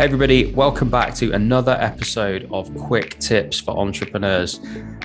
[0.00, 4.58] Hey, everybody, welcome back to another episode of Quick Tips for Entrepreneurs.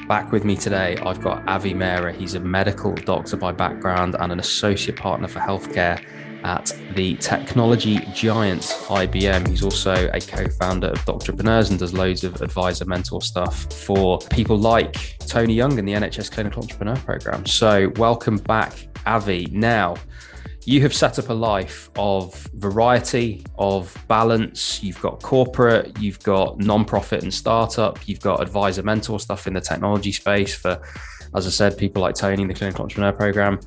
[0.07, 2.15] Back with me today, I've got Avi Mehra.
[2.15, 6.01] He's a medical doctor by background and an associate partner for healthcare
[6.45, 9.49] at the technology giant IBM.
[9.49, 14.19] He's also a co founder of Doctorpreneurs and does loads of advisor mentor stuff for
[14.29, 17.45] people like Tony Young in the NHS Clinical Entrepreneur Program.
[17.45, 19.49] So, welcome back, Avi.
[19.51, 19.95] Now,
[20.65, 24.83] you have set up a life of variety, of balance.
[24.83, 29.61] You've got corporate, you've got non-profit and startup, you've got advisor mentor stuff in the
[29.61, 30.81] technology space for,
[31.35, 33.59] as I said, people like Tony in the clinical entrepreneur program.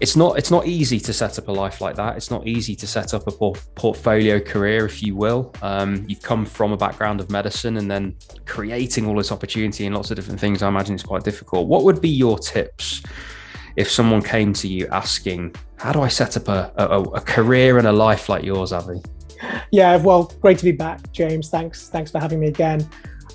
[0.00, 2.16] It's not it's not easy to set up a life like that.
[2.16, 5.54] It's not easy to set up a por- portfolio career, if you will.
[5.62, 9.94] Um, you've come from a background of medicine, and then creating all this opportunity and
[9.94, 10.64] lots of different things.
[10.64, 11.68] I imagine it's quite difficult.
[11.68, 13.02] What would be your tips?
[13.76, 17.78] If someone came to you asking, "How do I set up a, a, a career
[17.78, 19.00] and a life like yours, Avi?"
[19.70, 21.48] Yeah, well, great to be back, James.
[21.50, 22.88] Thanks, thanks for having me again.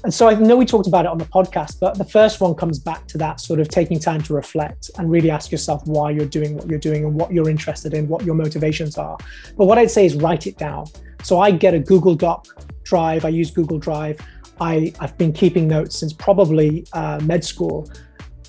[0.04, 2.56] And so I know we talked about it on the podcast, but the first one
[2.56, 6.12] comes back to that sort of taking time to reflect and really ask yourself why
[6.12, 9.18] you're doing what you're doing and what you're interested in, what your motivations are.
[9.58, 10.86] But what I'd say is write it down.
[11.22, 12.48] So I get a Google Doc
[12.84, 13.26] drive.
[13.26, 14.22] I use Google Drive.
[14.62, 17.90] I, I've been keeping notes since probably uh, med school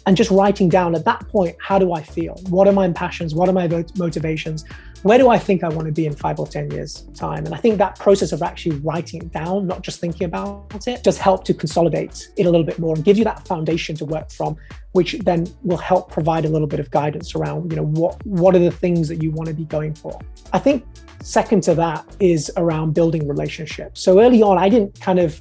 [0.07, 2.35] and just writing down at that point, how do I feel?
[2.49, 3.35] What are my passions?
[3.35, 4.65] What are my motivations?
[5.03, 7.47] Where do I think I want to be in five or 10 years' time?
[7.47, 11.03] And I think that process of actually writing it down, not just thinking about it,
[11.03, 14.05] does help to consolidate it a little bit more and give you that foundation to
[14.05, 14.57] work from,
[14.93, 18.55] which then will help provide a little bit of guidance around, you know, what, what
[18.55, 20.19] are the things that you want to be going for?
[20.53, 20.85] I think
[21.23, 24.03] second to that is around building relationships.
[24.03, 25.41] So early on, I didn't kind of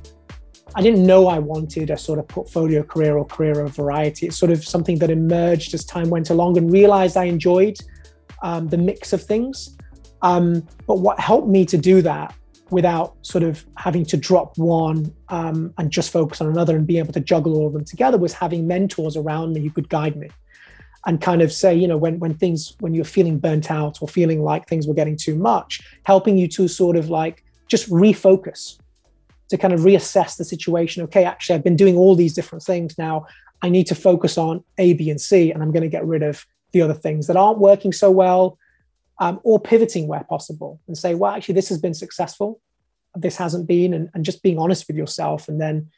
[0.75, 4.28] I didn't know I wanted a sort of portfolio career or career of variety.
[4.28, 7.78] It's sort of something that emerged as time went along and realized I enjoyed
[8.44, 9.75] um, the mix of things.
[10.22, 12.36] Um, but what helped me to do that
[12.70, 17.00] without sort of having to drop one um, and just focus on another and be
[17.00, 20.16] able to juggle all of them together was having mentors around me who could guide
[20.16, 20.29] me
[21.08, 24.08] and kind of say, you know, when when things when you're feeling burnt out or
[24.08, 28.78] feeling like things were getting too much, helping you to sort of like just refocus
[29.49, 31.03] to kind of reassess the situation.
[31.03, 33.25] Okay, actually, I've been doing all these different things now.
[33.61, 36.23] I need to focus on A, B, and C, and I'm going to get rid
[36.23, 38.57] of the other things that aren't working so well,
[39.19, 42.61] um, or pivoting where possible and say, well, actually, this has been successful,
[43.15, 45.89] this hasn't been, and, and just being honest with yourself, and then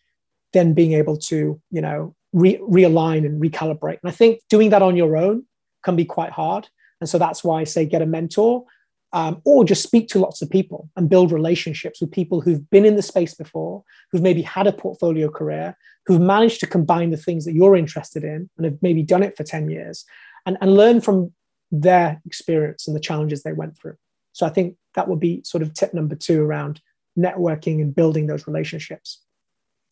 [0.53, 3.99] then being able to, you know, re- realign and recalibrate.
[4.03, 5.45] And I think doing that on your own
[5.83, 6.67] can be quite hard.
[6.99, 8.65] And so that's why I say get a mentor
[9.13, 12.85] um, or just speak to lots of people and build relationships with people who've been
[12.85, 17.17] in the space before, who've maybe had a portfolio career, who've managed to combine the
[17.17, 20.05] things that you're interested in and have maybe done it for 10 years
[20.45, 21.33] and, and learn from
[21.71, 23.97] their experience and the challenges they went through.
[24.33, 26.81] So I think that would be sort of tip number two around
[27.17, 29.21] networking and building those relationships.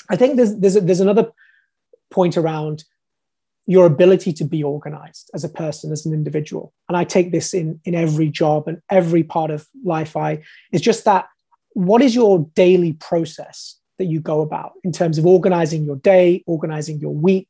[0.10, 1.32] I think there's, there's, there's another
[2.10, 2.84] point around
[3.70, 6.74] your ability to be organized as a person as an individual.
[6.88, 10.18] And i take this in in every job and every part of life.
[10.18, 10.42] I
[10.72, 11.28] it's just that
[11.74, 16.44] what is your daily process that you go about in terms of organizing your day
[16.48, 17.50] organizing your week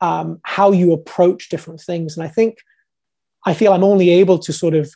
[0.00, 2.16] um, how you approach different things?
[2.16, 2.58] And i think
[3.46, 4.92] i feel i'm only able to sort of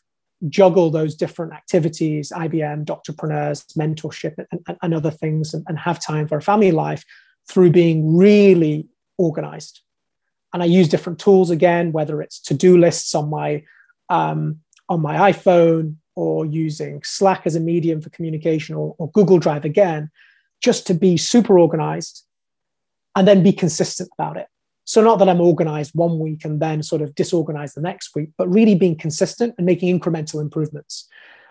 [0.48, 6.04] juggle those different activities ibm doctorpreneurs mentorship and, and, and other things and, and have
[6.04, 7.04] time for a family life
[7.48, 8.88] through being really
[9.18, 9.82] organized
[10.52, 13.64] and I use different tools again, whether it's to-do lists on my
[14.08, 14.58] um,
[14.88, 19.64] on my iPhone or using Slack as a medium for communication or, or Google Drive
[19.64, 20.10] again,
[20.62, 22.24] just to be super organized
[23.16, 24.46] and then be consistent about it.
[24.84, 28.30] So not that I'm organized one week and then sort of disorganized the next week,
[28.36, 31.08] but really being consistent and making incremental improvements,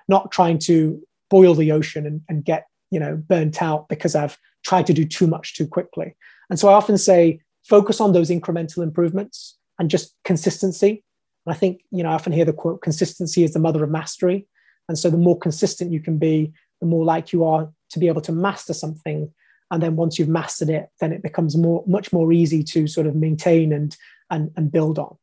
[0.07, 4.37] not trying to boil the ocean and, and get you know burnt out because I've
[4.63, 6.15] tried to do too much too quickly.
[6.49, 11.03] And so I often say focus on those incremental improvements and just consistency.
[11.45, 13.89] And I think, you know, I often hear the quote, consistency is the mother of
[13.89, 14.47] mastery.
[14.87, 18.07] And so the more consistent you can be, the more like you are to be
[18.07, 19.31] able to master something.
[19.69, 23.07] And then once you've mastered it, then it becomes more, much more easy to sort
[23.07, 23.95] of maintain and,
[24.29, 25.17] and, and build on.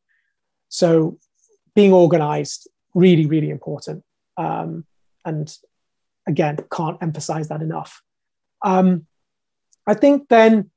[0.69, 1.19] So
[1.75, 4.05] being organized, really, really important.
[4.37, 4.87] Um,
[5.25, 5.55] and
[6.27, 8.03] again, can't emphasize that enough.
[8.63, 9.07] Um,
[9.87, 10.71] I think then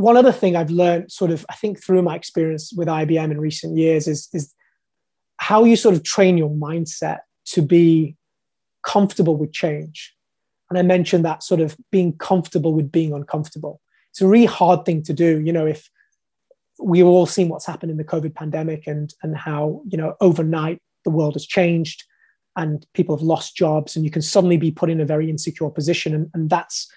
[0.00, 3.40] one other thing I've learned, sort of, I think through my experience with IBM in
[3.40, 4.54] recent years, is, is
[5.36, 8.16] how you sort of train your mindset to be
[8.82, 10.14] comfortable with change.
[10.68, 13.80] And I mentioned that sort of being comfortable with being uncomfortable.
[14.10, 15.40] It's a really hard thing to do.
[15.40, 15.90] You know, if
[16.80, 20.80] we've all seen what's happened in the COVID pandemic and, and how, you know, overnight
[21.04, 22.04] the world has changed.
[22.56, 25.70] and people have lost jobs and you can suddenly be put in a very insecure
[25.70, 26.90] position and, and that's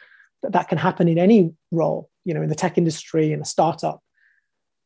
[0.50, 4.02] that can happen in any role you know in the tech industry in a startup.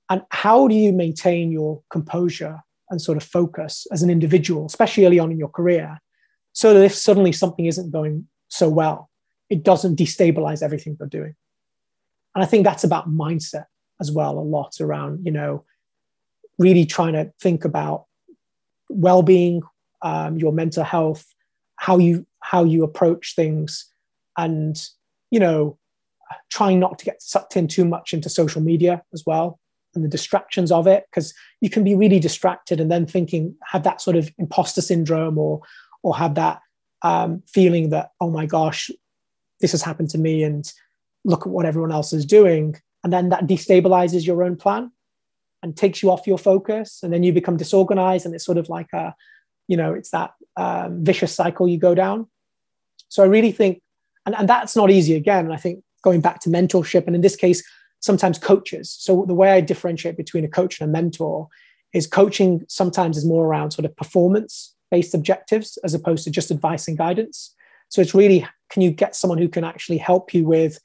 [0.10, 5.06] And how do you maintain your composure and sort of focus as an individual especially
[5.06, 6.00] early on in your career
[6.54, 9.10] so that if suddenly something isn't going so well
[9.50, 11.36] it doesn't destabilize everything you're doing?
[12.36, 13.66] And i think that's about mindset
[14.00, 15.66] as well a lot around you know
[16.60, 18.06] really trying to think about
[18.90, 19.62] well-being
[20.02, 21.26] um, your mental health
[21.76, 23.92] how you how you approach things
[24.38, 24.88] and
[25.32, 25.78] you know
[26.50, 29.60] trying not to get sucked in too much into social media as well
[29.96, 33.84] and the distractions of it because you can be really distracted and then thinking have
[33.84, 35.62] that sort of imposter syndrome or
[36.04, 36.60] or have that
[37.04, 38.90] um, feeling that oh my gosh
[39.62, 40.72] this has happened to me and
[41.28, 42.76] look at what everyone else is doing.
[43.04, 44.92] And then that destabilizes your own plan
[45.62, 47.02] and takes you off your focus.
[47.04, 49.16] And then you become disorganized and it's sort of like a
[49.68, 52.28] you know it's that um, vicious cycle you go down.
[53.10, 53.82] So i really think
[54.28, 55.46] and, and that's not easy again.
[55.46, 57.64] And i think going back to mentorship and in this case
[58.00, 58.96] sometimes coaches.
[59.00, 61.48] So the way i differentiate between a coach and a mentor
[61.94, 66.52] is coaching sometimes is more around sort of performance based objectives as opposed to just
[66.52, 67.56] advice and guidance.
[67.90, 70.80] So it's really can you get someone who can actually help you with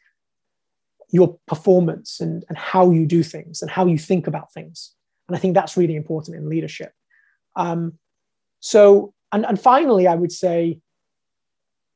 [1.10, 4.94] your performance and, and how you do things and how you think about things?
[5.28, 6.92] And i think that's really important in leadership.
[7.54, 7.98] Um,
[8.60, 10.78] so, and, and finally, I would say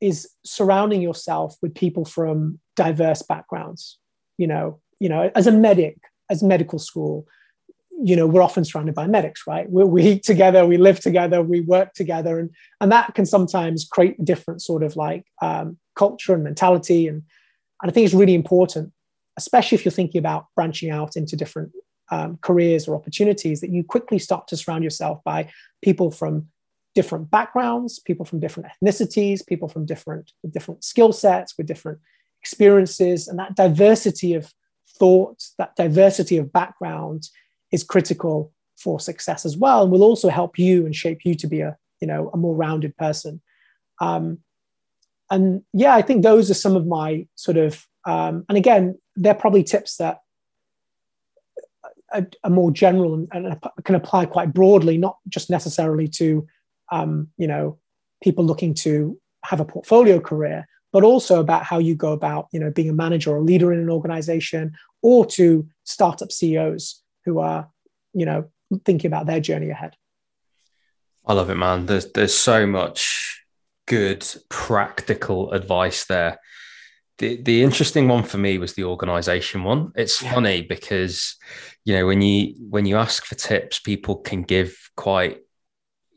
[0.01, 3.97] is surrounding yourself with people from diverse backgrounds.
[4.37, 5.97] You know, you know, as a medic,
[6.29, 7.27] as medical school,
[7.99, 9.69] you know, we're often surrounded by medics, right?
[9.69, 12.49] We, we eat together, we live together, we work together, and
[12.79, 17.07] and that can sometimes create a different sort of like um, culture and mentality.
[17.07, 17.23] And
[17.81, 18.91] and I think it's really important,
[19.37, 21.71] especially if you're thinking about branching out into different
[22.11, 25.49] um, careers or opportunities, that you quickly start to surround yourself by
[25.81, 26.47] people from
[26.97, 31.99] different backgrounds, people from different ethnicities, people from different different skill sets with different
[32.41, 34.51] experiences, and that diversity of
[34.97, 37.29] thought, that diversity of background
[37.71, 41.45] is critical for success as well, and will also help you and shape you to
[41.45, 43.41] be a you know a more rounded person.
[44.01, 44.39] Um,
[45.29, 49.35] and yeah, I think those are some of my sort of um, and again, they're
[49.43, 50.21] probably tips that
[52.11, 56.47] are, are more general and, and, can apply quite broadly, not just necessarily to
[56.91, 57.79] um, you know,
[58.21, 62.59] people looking to have a portfolio career, but also about how you go about, you
[62.59, 67.39] know, being a manager or a leader in an organization, or to startup CEOs who
[67.39, 67.69] are,
[68.13, 68.49] you know,
[68.85, 69.95] thinking about their journey ahead.
[71.25, 71.85] I love it, man.
[71.85, 73.43] There's there's so much
[73.85, 76.39] good practical advice there.
[77.17, 79.91] The the interesting one for me was the organization one.
[79.95, 80.33] It's yeah.
[80.33, 81.35] funny because
[81.83, 85.39] you know when you when you ask for tips, people can give quite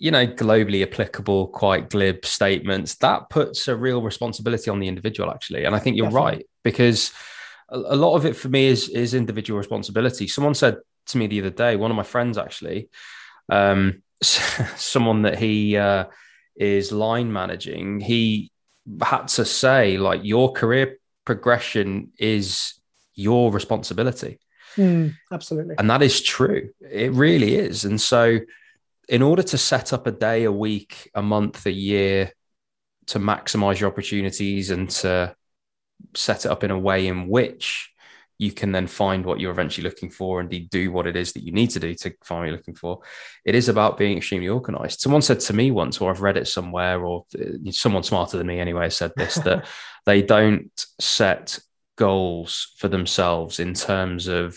[0.00, 5.30] you know, globally applicable, quite glib statements, that puts a real responsibility on the individual,
[5.30, 5.64] actually.
[5.64, 6.30] And I think you're Definitely.
[6.38, 7.12] right because
[7.68, 10.26] a, a, lot of it for me is is individual responsibility.
[10.26, 12.88] Someone said to me the other day, one of my friends actually,
[13.50, 16.06] um, someone that he uh,
[16.56, 18.50] is line managing, he
[19.02, 22.72] had to say like your career progression is
[23.14, 24.40] your responsibility.
[24.76, 25.74] Mm, absolutely.
[25.78, 26.70] And that is true.
[26.80, 27.84] It really is.
[27.84, 28.38] And so
[29.10, 32.32] in order to set up a day, a week, a month, a year
[33.06, 35.34] to maximize your opportunities and to
[36.14, 37.92] set it up in a way in which
[38.38, 41.42] you can then find what you're eventually looking for and do what it is that
[41.42, 43.00] you need to do to find what you're looking for.
[43.44, 45.00] It is about being extremely organized.
[45.00, 48.46] Someone said to me once, or I've read it somewhere, or uh, someone smarter than
[48.46, 49.66] me anyway said this that
[50.06, 51.58] they don't set
[51.96, 54.56] goals for themselves in terms of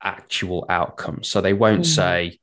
[0.00, 1.28] actual outcomes.
[1.28, 2.30] So they won't mm-hmm.
[2.30, 2.40] say,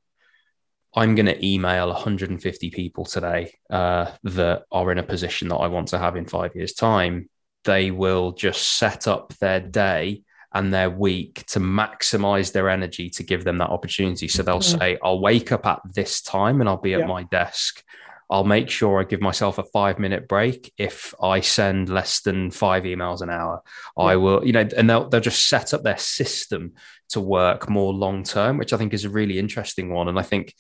[0.98, 5.68] I'm going to email 150 people today uh, that are in a position that I
[5.68, 7.30] want to have in five years' time.
[7.66, 10.24] They will just set up their day
[10.56, 14.28] and their week to maximize their energy to give them that opportunity.
[14.28, 14.80] So they'll mm-hmm.
[14.80, 17.06] say, I'll wake up at this time and I'll be at yeah.
[17.06, 17.84] my desk.
[18.28, 22.50] I'll make sure I give myself a five minute break if I send less than
[22.50, 23.62] five emails an hour.
[23.96, 24.04] Yeah.
[24.04, 26.74] I will, you know, and they'll, they'll just set up their system
[27.10, 30.08] to work more long term, which I think is a really interesting one.
[30.08, 30.56] And I think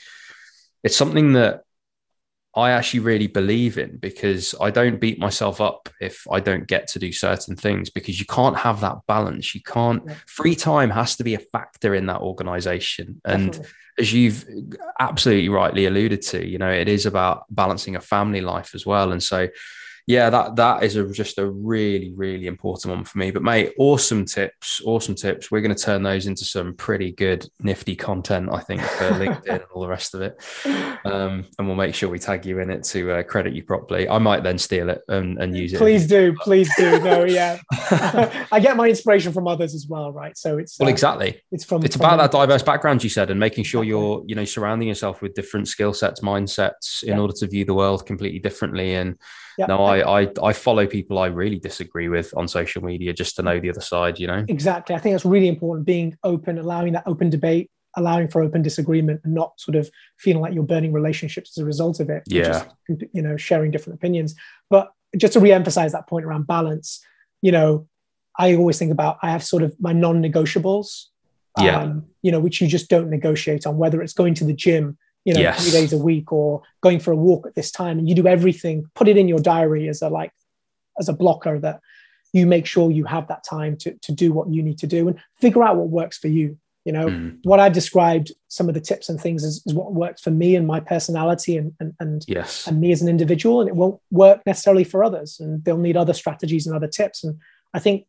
[0.87, 1.63] it's something that
[2.55, 6.87] I actually really believe in because I don't beat myself up if I don't get
[6.87, 9.53] to do certain things because you can't have that balance.
[9.53, 10.15] You can't, yeah.
[10.27, 13.21] free time has to be a factor in that organization.
[13.25, 13.73] And Definitely.
[13.99, 14.45] as you've
[14.97, 19.11] absolutely rightly alluded to, you know, it is about balancing a family life as well.
[19.11, 19.49] And so,
[20.07, 23.29] yeah, that that is a, just a really really important one for me.
[23.29, 25.51] But mate, awesome tips, awesome tips.
[25.51, 29.49] We're going to turn those into some pretty good nifty content, I think, for LinkedIn
[29.49, 30.41] and all the rest of it.
[31.03, 34.07] Um, and we'll make sure we tag you in it to uh, credit you properly.
[34.07, 35.77] I might then steal it and, and use it.
[35.77, 36.99] Please do, please do.
[37.01, 37.57] No, yeah,
[38.51, 40.37] I get my inspiration from others as well, right?
[40.37, 41.41] So it's well, uh, exactly.
[41.51, 44.35] It's from it's from about that diverse background you said, and making sure you're you
[44.35, 47.19] know surrounding yourself with different skill sets, mindsets, in Yeah.
[47.19, 48.95] order to view the world completely differently.
[48.95, 49.17] And
[49.57, 49.65] Yeah.
[49.65, 53.41] no, I, I I follow people I really disagree with on social media just to
[53.41, 54.19] know the other side.
[54.19, 54.45] You know.
[54.47, 54.95] Exactly.
[54.95, 55.85] I think that's really important.
[55.85, 60.41] Being open, allowing that open debate, allowing for open disagreement, and not sort of feeling
[60.41, 62.23] like you're burning relationships as a result of it.
[62.27, 62.65] Yeah.
[62.87, 64.35] Just, you know, sharing different opinions.
[64.69, 67.03] But just to re-emphasize that point around balance,
[67.41, 67.87] you know,
[68.37, 71.05] I always think about I have sort of my non-negotiables.
[71.59, 71.81] Yeah.
[71.81, 74.95] Um, you know, which you just don't negotiate on, whether it's going to the gym,
[75.27, 75.61] you know, Yes.
[75.61, 77.99] three days a week or going for a walk at this time.
[77.99, 80.31] And you do everything, put it in your diary as a like
[80.99, 81.81] as a blocker that
[82.33, 85.07] you make sure you have that time to, to do what you need to do
[85.09, 86.57] and figure out what works for you.
[86.85, 89.93] You know, Mm, what I've described, some of the tips and things is, is what
[89.93, 92.65] works for me and my personality and, and, and, yes.
[92.67, 93.59] and me as an individual.
[93.59, 95.39] And it won't work necessarily for others.
[95.41, 97.25] And they'll need other strategies and other tips.
[97.25, 97.37] And
[97.73, 98.05] I think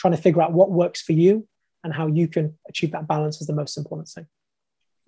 [0.00, 1.46] trying to figure out what works for you
[1.84, 4.26] and how you can achieve that balance is the most important thing.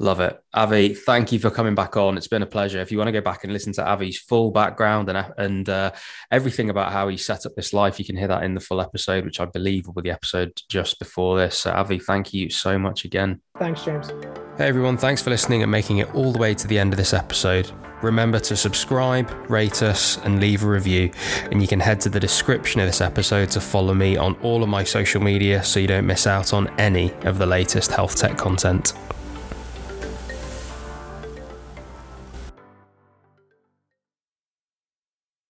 [0.01, 0.43] Love it.
[0.55, 2.17] Avi, thank you for coming back on.
[2.17, 2.81] It's been a pleasure.
[2.81, 5.93] If you want to go back and listen to Avi's full background and, and uh,
[6.31, 8.81] everything about how he set up this life, you can hear that in the full
[8.81, 11.59] episode, which I believe will be the episode just before this.
[11.59, 13.43] So, Avi, thank you so much again.
[13.59, 14.09] Thanks, James.
[14.57, 16.97] Hey everyone, thanks for listening and making it all the way to the end of
[16.97, 17.71] this episode.
[18.01, 21.11] Remember to subscribe, rate us, and leave a review.
[21.51, 24.63] And you can head to the description of this episode to follow me on all
[24.63, 28.17] of my social media so you don't miss out on any of the latest health
[28.17, 28.95] tech content.